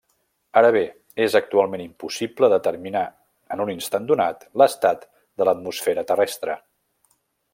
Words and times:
Ara 0.59 0.69
bé, 0.75 0.79
és 1.25 1.35
actualment 1.39 1.83
impossible 1.83 2.49
determinar, 2.53 3.03
en 3.57 3.63
un 3.67 3.71
instant 3.75 4.09
donat, 4.13 4.49
l'estat 4.63 5.07
de 5.43 5.49
l'atmosfera 5.51 6.09
terrestre. 6.13 6.61